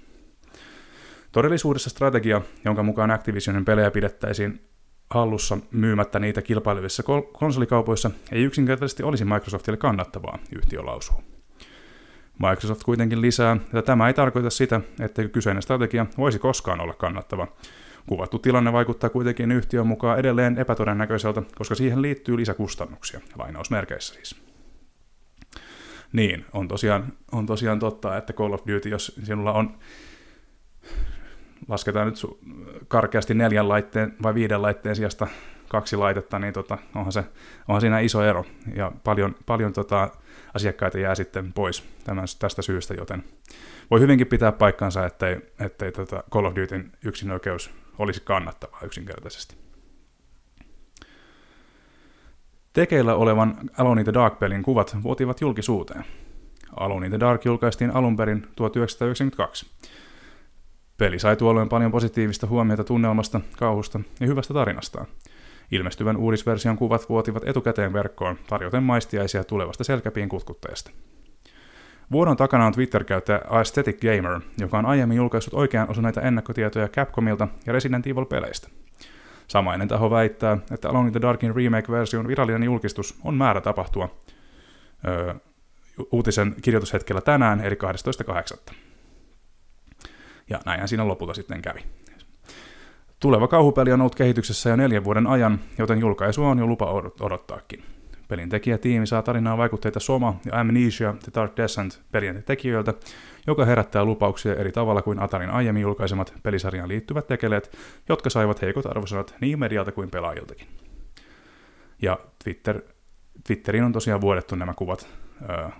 Todellisuudessa 1.31 1.89
strategia, 1.89 2.41
jonka 2.65 2.83
mukaan 2.83 3.11
Activisionin 3.11 3.65
pelejä 3.65 3.91
pidettäisiin 3.91 4.61
hallussa 5.09 5.57
myymättä 5.71 6.19
niitä 6.19 6.41
kilpailevissa 6.41 7.03
konsolikaupoissa, 7.33 8.11
ei 8.31 8.43
yksinkertaisesti 8.43 9.03
olisi 9.03 9.25
Microsoftille 9.25 9.77
kannattavaa, 9.77 10.39
yhtiö 10.55 10.85
lausuu. 10.85 11.23
Microsoft 12.39 12.83
kuitenkin 12.83 13.21
lisää, 13.21 13.57
että 13.65 13.81
tämä 13.81 14.07
ei 14.07 14.13
tarkoita 14.13 14.49
sitä, 14.49 14.81
että 14.99 15.27
kyseinen 15.27 15.61
strategia 15.61 16.05
voisi 16.17 16.39
koskaan 16.39 16.81
olla 16.81 16.93
kannattava. 16.93 17.47
Kuvattu 18.07 18.39
tilanne 18.39 18.73
vaikuttaa 18.73 19.09
kuitenkin 19.09 19.51
yhtiön 19.51 19.87
mukaan 19.87 20.19
edelleen 20.19 20.57
epätodennäköiseltä, 20.57 21.43
koska 21.55 21.75
siihen 21.75 22.01
liittyy 22.01 22.37
lisäkustannuksia, 22.37 23.21
lainausmerkeissä 23.35 24.13
siis. 24.13 24.35
Niin, 26.13 26.45
on 26.53 26.67
tosiaan, 26.67 27.13
on 27.31 27.45
tosiaan 27.45 27.79
totta, 27.79 28.17
että 28.17 28.33
Call 28.33 28.53
of 28.53 28.61
Duty, 28.67 28.89
jos 28.89 29.19
sinulla 29.23 29.53
on 29.53 29.77
lasketaan 31.67 32.07
nyt 32.07 32.15
karkeasti 32.87 33.33
neljän 33.33 33.69
laitteen 33.69 34.15
vai 34.23 34.33
viiden 34.33 34.61
laitteen 34.61 34.95
sijasta 34.95 35.27
kaksi 35.69 35.95
laitetta, 35.95 36.39
niin 36.39 36.53
tota, 36.53 36.77
onhan, 36.95 37.11
se, 37.11 37.23
onhan 37.67 37.81
siinä 37.81 37.99
iso 37.99 38.23
ero. 38.23 38.45
Ja 38.75 38.91
paljon, 39.03 39.35
paljon 39.45 39.73
tota, 39.73 40.09
asiakkaita 40.53 40.99
jää 40.99 41.15
sitten 41.15 41.53
pois 41.53 41.83
tämän, 42.03 42.25
tästä 42.39 42.61
syystä, 42.61 42.93
joten 42.93 43.23
voi 43.91 43.99
hyvinkin 43.99 44.27
pitää 44.27 44.51
paikkansa, 44.51 45.05
ettei, 45.05 45.37
ettei 45.59 45.91
tota 45.91 46.23
Call 46.31 46.45
of 46.45 46.55
Dutyn 46.55 46.91
yksinoikeus 47.05 47.71
olisi 47.97 48.21
kannattavaa 48.21 48.79
yksinkertaisesti. 48.83 49.55
Tekeillä 52.73 53.15
olevan 53.15 53.57
Alone 53.77 54.01
in 54.01 54.05
the 54.05 54.13
Dark-pelin 54.13 54.63
kuvat 54.63 54.97
vuotivat 55.03 55.41
julkisuuteen. 55.41 56.05
Alone 56.75 57.05
in 57.05 57.11
the 57.11 57.19
Dark 57.19 57.45
julkaistiin 57.45 57.91
alun 57.91 58.17
perin 58.17 58.47
1992. 58.55 59.65
Peli 61.01 61.19
sai 61.19 61.35
tuolloin 61.35 61.69
paljon 61.69 61.91
positiivista 61.91 62.47
huomiota 62.47 62.83
tunnelmasta, 62.83 63.41
kauhusta 63.57 63.99
ja 64.19 64.27
hyvästä 64.27 64.53
tarinastaan. 64.53 65.07
Ilmestyvän 65.71 66.17
uudisversion 66.17 66.77
kuvat 66.77 67.09
vuotivat 67.09 67.43
etukäteen 67.45 67.93
verkkoon, 67.93 68.37
tarjoten 68.47 68.83
maistiaisia 68.83 69.43
tulevasta 69.43 69.83
selkäpiin 69.83 70.29
kutkutteesta. 70.29 70.91
Vuodon 72.11 72.37
takana 72.37 72.65
on 72.65 72.73
Twitter-käyttäjä 72.73 73.41
Aesthetic 73.49 74.01
Gamer, 74.01 74.41
joka 74.59 74.77
on 74.77 74.85
aiemmin 74.85 75.17
julkaissut 75.17 75.53
oikean 75.53 75.89
osuneita 75.89 76.21
ennakkotietoja 76.21 76.87
Capcomilta 76.87 77.47
ja 77.65 77.73
Resident 77.73 78.07
Evil-peleistä. 78.07 78.69
Samainen 79.47 79.87
taho 79.87 80.09
väittää, 80.09 80.57
että 80.71 80.89
Alone 80.89 81.07
in 81.07 81.13
the 81.13 81.21
Darkin 81.21 81.55
remake-version 81.55 82.27
virallinen 82.27 82.63
julkistus 82.63 83.19
on 83.23 83.35
määrä 83.35 83.61
tapahtua 83.61 84.15
öö, 85.07 85.33
uutisen 86.11 86.55
kirjoitushetkellä 86.61 87.21
tänään, 87.21 87.61
eli 87.61 87.75
12.8. 88.67 88.90
Ja 90.51 90.59
näinhän 90.65 90.87
siinä 90.87 91.07
lopulta 91.07 91.33
sitten 91.33 91.61
kävi. 91.61 91.79
Tuleva 93.19 93.47
kauhupeli 93.47 93.91
on 93.91 94.01
ollut 94.01 94.15
kehityksessä 94.15 94.69
jo 94.69 94.75
neljän 94.75 95.03
vuoden 95.03 95.27
ajan, 95.27 95.59
joten 95.77 95.99
julkaisu 95.99 96.43
on 96.43 96.59
jo 96.59 96.67
lupa 96.67 96.91
odottaakin. 97.19 97.83
Pelin 98.27 98.49
tekijätiimi 98.49 99.07
saa 99.07 99.21
tarinaa 99.21 99.57
vaikutteita 99.57 99.99
Soma 99.99 100.39
ja 100.45 100.59
Amnesia 100.59 101.15
The 101.23 101.31
Dark 101.35 101.57
Descent 101.57 102.01
pelien 102.11 102.43
tekijöiltä, 102.43 102.93
joka 103.47 103.65
herättää 103.65 104.05
lupauksia 104.05 104.55
eri 104.55 104.71
tavalla 104.71 105.01
kuin 105.01 105.19
Atarin 105.19 105.49
aiemmin 105.49 105.81
julkaisemat 105.81 106.33
pelisarjaan 106.43 106.89
liittyvät 106.89 107.27
tekeleet, 107.27 107.77
jotka 108.09 108.29
saivat 108.29 108.61
heikot 108.61 108.85
arvosanat 108.85 109.35
niin 109.41 109.59
medialta 109.59 109.91
kuin 109.91 110.09
pelaajiltakin. 110.09 110.67
Ja 112.01 112.19
Twitter, 112.43 112.81
Twitteriin 113.47 113.83
on 113.83 113.91
tosiaan 113.91 114.21
vuodettu 114.21 114.55
nämä 114.55 114.73
kuvat 114.73 115.09
äh, 115.49 115.71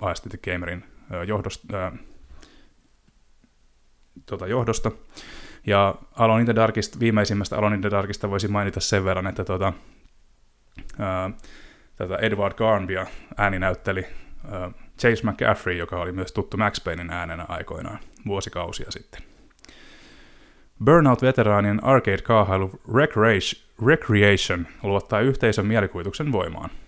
Aesthetic 0.00 0.42
Gamerin 0.42 0.84
äh, 1.14 1.22
johdosta, 1.22 1.86
äh, 1.86 1.92
tota 4.26 4.46
johdosta. 4.46 4.90
Ja 5.66 5.94
Alone 6.12 6.40
in 6.40 6.46
the 6.46 6.54
Darkista, 6.54 7.00
viimeisimmästä 7.00 7.58
Alone 7.58 7.74
in 7.74 7.80
the 7.80 7.90
Darkista 7.90 8.30
voisin 8.30 8.52
mainita 8.52 8.80
sen 8.80 9.04
verran, 9.04 9.26
että 9.26 9.44
tota, 9.44 9.72
ää, 10.98 11.30
tätä 11.96 12.16
Edward 12.16 12.54
Garnbia 12.54 13.06
ääni 13.36 13.58
näytteli 13.58 14.06
ää, 14.50 14.70
Chase 14.98 15.30
McCaffrey, 15.30 15.76
joka 15.76 16.00
oli 16.00 16.12
myös 16.12 16.32
tuttu 16.32 16.56
Max 16.56 16.84
Paynein 16.84 17.10
äänenä 17.10 17.44
aikoinaan 17.48 17.98
vuosikausia 18.26 18.90
sitten. 18.90 19.22
Burnout-veteraanien 20.84 21.84
arcade-kaahailu 21.84 22.80
Recreation 23.86 24.66
luottaa 24.82 25.20
yhteisön 25.20 25.66
mielikuvituksen 25.66 26.32
voimaan– 26.32 26.70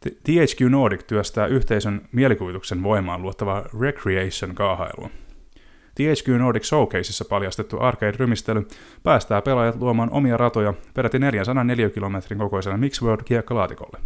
THQ 0.00 0.60
Nordic 0.70 1.06
työstää 1.06 1.46
yhteisön 1.46 2.08
mielikuvituksen 2.12 2.82
voimaan 2.82 3.22
luottavaa 3.22 3.64
Recreation-kaahailua. 3.80 5.10
THQ 5.94 6.28
Nordic 6.38 6.64
Showcaseissa 6.64 7.24
paljastettu 7.24 7.76
arcade-rymistely 7.76 8.68
päästää 9.02 9.42
pelaajat 9.42 9.76
luomaan 9.76 10.10
omia 10.10 10.36
ratoja 10.36 10.74
peräti 10.94 11.18
404 11.18 11.90
kilometrin 11.90 12.38
kokoiselle 12.38 12.78
Mixworld 12.78 13.22
kiekkalaatikolle. 13.24 13.98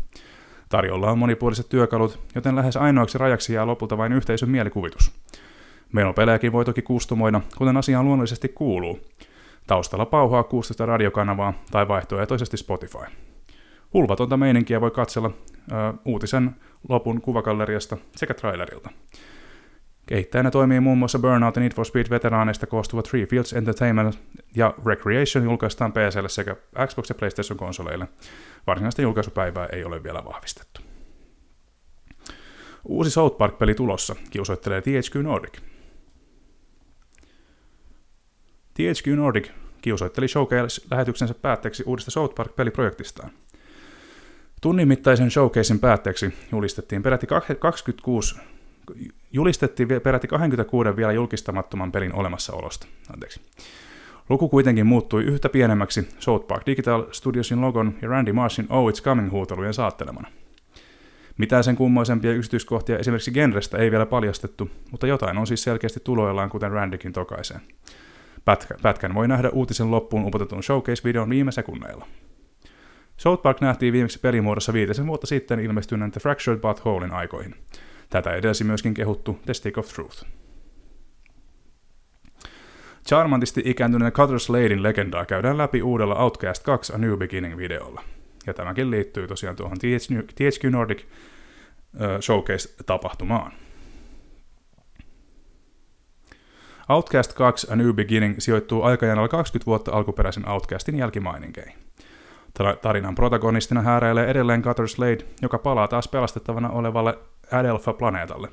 Tarjolla 0.68 1.10
on 1.10 1.18
monipuoliset 1.18 1.68
työkalut, 1.68 2.18
joten 2.34 2.56
lähes 2.56 2.76
ainoaksi 2.76 3.18
rajaksi 3.18 3.54
jää 3.54 3.66
lopulta 3.66 3.98
vain 3.98 4.12
yhteisön 4.12 4.50
mielikuvitus. 4.50 5.12
Menopelejäkin 5.92 6.52
voi 6.52 6.64
toki 6.64 6.82
kustomoida, 6.82 7.40
kuten 7.56 7.76
asiaan 7.76 8.04
luonnollisesti 8.04 8.48
kuuluu. 8.48 9.00
Taustalla 9.66 10.06
pauhaa 10.06 10.42
16 10.42 10.86
radiokanavaa 10.86 11.52
tai 11.70 11.88
vaihtoehtoisesti 11.88 12.56
Spotify. 12.56 13.31
Hulvatonta 13.94 14.36
meininkiä 14.36 14.80
voi 14.80 14.90
katsella 14.90 15.30
uutisen 16.04 16.56
lopun 16.88 17.20
kuvagalleriasta 17.20 17.96
sekä 18.16 18.34
trailerilta. 18.34 18.90
Kehittäjänä 20.06 20.50
toimii 20.50 20.80
muun 20.80 20.98
muassa 20.98 21.18
Burnout 21.18 21.56
ja 21.56 21.62
Need 21.62 21.74
for 21.74 21.84
Speed-veteraaneista 21.84 22.66
koostuva 22.66 23.02
Three 23.02 23.26
Fields 23.26 23.52
Entertainment 23.52 24.18
ja 24.56 24.74
Recreation 24.86 25.44
julkaistaan 25.44 25.92
PClle 25.92 26.28
sekä 26.28 26.56
Xbox- 26.86 27.08
ja 27.08 27.14
PlayStation-konsoleille. 27.14 28.08
Varsinaista 28.66 29.02
julkaisupäivää 29.02 29.66
ei 29.66 29.84
ole 29.84 30.02
vielä 30.02 30.24
vahvistettu. 30.24 30.80
Uusi 32.84 33.10
South 33.10 33.38
Park-peli 33.38 33.74
tulossa 33.74 34.16
kiusoittelee 34.30 34.80
THQ 34.80 35.14
Nordic. 35.14 35.58
THQ 38.74 39.06
Nordic 39.16 39.50
kiusoitteli 39.82 40.28
Showcase-lähetyksensä 40.28 41.34
päätteeksi 41.34 41.82
uudesta 41.86 42.10
South 42.10 42.34
Park-peliprojektistaan. 42.34 43.30
Tunnin 44.62 44.88
mittaisen 44.88 45.30
showcasein 45.30 45.80
päätteeksi 45.80 46.34
julistettiin 46.52 47.02
peräti 47.02 47.26
26 47.26 48.40
julistettiin 49.32 49.88
peräti 50.02 50.28
26 50.28 50.96
vielä 50.96 51.12
julkistamattoman 51.12 51.92
pelin 51.92 52.14
olemassaolosta. 52.14 52.86
Anteeksi. 53.12 53.40
Luku 54.28 54.48
kuitenkin 54.48 54.86
muuttui 54.86 55.24
yhtä 55.24 55.48
pienemmäksi 55.48 56.08
South 56.18 56.46
Park 56.46 56.66
Digital 56.66 57.04
Studiosin 57.12 57.60
logon 57.60 57.94
ja 58.02 58.08
Randy 58.08 58.32
Marshin 58.32 58.66
Oh 58.70 58.90
It's 58.90 59.02
Coming 59.02 59.30
huutelujen 59.30 59.74
saattelemana. 59.74 60.28
Mitään 61.38 61.64
sen 61.64 61.76
kummoisempia 61.76 62.32
yksityiskohtia 62.32 62.98
esimerkiksi 62.98 63.32
genrestä 63.32 63.78
ei 63.78 63.90
vielä 63.90 64.06
paljastettu, 64.06 64.70
mutta 64.90 65.06
jotain 65.06 65.38
on 65.38 65.46
siis 65.46 65.62
selkeästi 65.62 66.00
tuloillaan, 66.04 66.50
kuten 66.50 66.70
Randykin 66.70 67.12
tokaisee. 67.12 67.60
Pätkän 68.82 69.14
voi 69.14 69.28
nähdä 69.28 69.50
uutisen 69.50 69.90
loppuun 69.90 70.24
upotetun 70.24 70.62
showcase-videon 70.62 71.30
viime 71.30 71.52
sekunneilla. 71.52 72.06
South 73.22 73.42
Park 73.42 73.60
nähtiin 73.60 73.92
viimeksi 73.92 74.18
pelimuodossa 74.18 74.72
viitisen 74.72 75.06
vuotta 75.06 75.26
sitten 75.26 75.60
ilmestyneen 75.60 76.10
The 76.10 76.20
Fractured 76.20 76.60
But 76.60 76.80
Wholein 76.80 77.12
aikoihin. 77.12 77.54
Tätä 78.10 78.34
edelsi 78.34 78.64
myöskin 78.64 78.94
kehuttu 78.94 79.38
The 79.44 79.54
Stick 79.54 79.78
of 79.78 79.88
Truth. 79.88 80.26
Charmantisti 83.08 83.62
ikääntyneen 83.64 84.12
Cutter 84.12 84.38
Sladein 84.38 84.82
legendaa 84.82 85.24
käydään 85.24 85.58
läpi 85.58 85.82
uudella 85.82 86.14
Outcast 86.14 86.62
2 86.62 86.92
A 86.94 86.98
New 86.98 87.18
Beginning-videolla. 87.18 88.02
Ja 88.46 88.54
tämäkin 88.54 88.90
liittyy 88.90 89.28
tosiaan 89.28 89.56
tuohon 89.56 89.78
THQ 89.78 90.64
Nordic 90.70 91.04
Showcase-tapahtumaan. 92.20 93.52
Outcast 96.88 97.32
2 97.32 97.66
A 97.72 97.76
New 97.76 97.94
Beginning 97.94 98.34
sijoittuu 98.38 98.82
aikajanalla 98.82 99.28
20 99.28 99.66
vuotta 99.66 99.92
alkuperäisen 99.92 100.48
Outcastin 100.48 100.96
jälkimaininkeihin. 100.96 101.78
Tarinan 102.82 103.14
protagonistina 103.14 103.82
hääräilee 103.82 104.30
edelleen 104.30 104.62
Cutter 104.62 104.88
Slade, 104.88 105.24
joka 105.42 105.58
palaa 105.58 105.88
taas 105.88 106.08
pelastettavana 106.08 106.70
olevalle 106.70 107.18
Adelpha-planeetalle. 107.52 108.48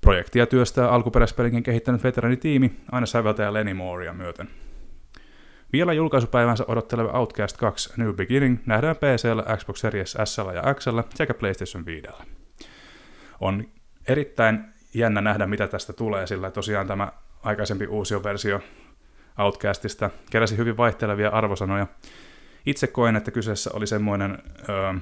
Projektia 0.00 0.46
työstää 0.46 0.88
alkuperäispelinkin 0.88 1.62
kehittänyt 1.62 2.04
veteranitiimi 2.04 2.72
aina 2.92 3.06
säveltäjä 3.06 3.52
Lenny 3.52 3.74
Moorea 3.74 4.12
myöten. 4.12 4.50
Vielä 5.72 5.92
julkaisupäivänsä 5.92 6.64
odotteleva 6.68 7.18
Outcast 7.18 7.56
2 7.56 7.92
New 7.96 8.14
Beginning 8.14 8.58
nähdään 8.66 8.96
PCllä, 8.96 9.56
Xbox 9.56 9.80
Series 9.80 10.16
S 10.24 10.38
ja 10.38 10.74
X 10.74 10.86
sekä 11.14 11.34
PlayStation 11.34 11.86
5. 11.86 12.06
On 13.40 13.64
erittäin 14.08 14.64
jännä 14.94 15.20
nähdä, 15.20 15.46
mitä 15.46 15.68
tästä 15.68 15.92
tulee, 15.92 16.26
sillä 16.26 16.50
tosiaan 16.50 16.86
tämä 16.86 17.12
aikaisempi 17.42 17.86
uusi 17.86 18.22
versio 18.22 18.60
Outcastista 19.38 20.10
keräsi 20.30 20.56
hyvin 20.56 20.76
vaihtelevia 20.76 21.28
arvosanoja, 21.28 21.86
itse 22.66 22.86
koen, 22.86 23.16
että 23.16 23.30
kyseessä 23.30 23.70
oli 23.74 23.86
semmoinen 23.86 24.38
ö, 24.68 25.00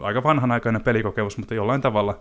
aika 0.00 0.22
vanhanaikainen 0.22 0.82
pelikokemus, 0.82 1.38
mutta 1.38 1.54
jollain 1.54 1.80
tavalla 1.80 2.20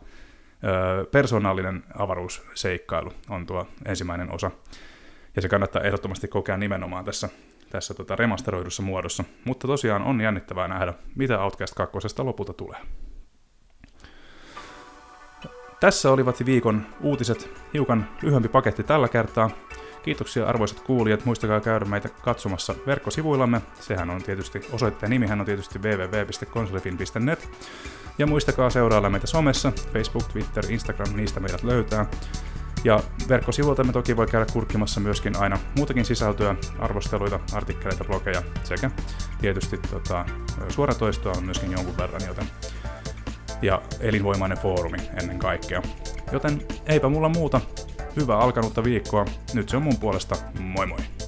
ö, 0.63 1.05
persoonallinen 1.05 1.83
avaruusseikkailu 1.97 3.13
on 3.29 3.45
tuo 3.45 3.67
ensimmäinen 3.85 4.31
osa. 4.31 4.51
Ja 5.35 5.41
se 5.41 5.49
kannattaa 5.49 5.81
ehdottomasti 5.81 6.27
kokea 6.27 6.57
nimenomaan 6.57 7.05
tässä, 7.05 7.29
tässä 7.69 7.93
tota 7.93 8.15
remasteroidussa 8.15 8.83
muodossa. 8.83 9.23
Mutta 9.45 9.67
tosiaan 9.67 10.01
on 10.01 10.21
jännittävää 10.21 10.67
nähdä, 10.67 10.93
mitä 11.15 11.43
Outcast 11.43 11.73
2 11.73 11.97
lopulta 12.23 12.53
tulee. 12.53 12.79
Tässä 15.79 16.11
olivat 16.11 16.45
viikon 16.45 16.85
uutiset, 17.01 17.49
hiukan 17.73 18.09
lyhyempi 18.21 18.49
paketti 18.49 18.83
tällä 18.83 19.07
kertaa. 19.07 19.49
Kiitoksia 20.03 20.45
arvoisat 20.45 20.79
kuulijat, 20.79 21.25
muistakaa 21.25 21.59
käydä 21.59 21.85
meitä 21.85 22.09
katsomassa 22.09 22.75
verkkosivuillamme. 22.87 23.61
Sehän 23.79 24.09
on 24.09 24.23
tietysti, 24.23 24.65
osoitteen 24.71 25.09
nimihän 25.09 25.39
on 25.39 25.45
tietysti 25.45 25.79
www.konsolifin.net. 25.79 27.49
Ja 28.17 28.27
muistakaa 28.27 28.69
seurailla 28.69 29.09
meitä 29.09 29.27
somessa, 29.27 29.71
Facebook, 29.93 30.23
Twitter, 30.23 30.65
Instagram, 30.69 31.15
niistä 31.15 31.39
meidät 31.39 31.63
löytää. 31.63 32.05
Ja 32.83 32.99
verkkosivuilta 33.29 33.83
me 33.83 33.91
toki 33.91 34.17
voi 34.17 34.27
käydä 34.27 34.45
kurkkimassa 34.53 34.99
myöskin 34.99 35.37
aina 35.37 35.59
muutakin 35.77 36.05
sisältöä, 36.05 36.55
arvosteluita, 36.79 37.39
artikkeleita, 37.53 38.03
blogeja 38.03 38.41
sekä 38.63 38.91
tietysti 39.41 39.77
tota, 39.77 40.25
suoratoistoa 40.69 41.33
on 41.37 41.43
myöskin 41.43 41.71
jonkun 41.71 41.97
verran, 41.97 42.21
joten 42.27 42.47
ja 43.61 43.81
elinvoimainen 43.99 44.57
foorumi 44.57 44.97
ennen 45.21 45.39
kaikkea. 45.39 45.81
Joten 46.31 46.61
eipä 46.85 47.09
mulla 47.09 47.29
muuta 47.29 47.61
hyvää 48.15 48.37
alkanutta 48.37 48.83
viikkoa. 48.83 49.25
Nyt 49.53 49.69
se 49.69 49.77
on 49.77 49.83
mun 49.83 49.97
puolesta. 49.97 50.35
Moi 50.59 50.85
moi! 50.85 51.18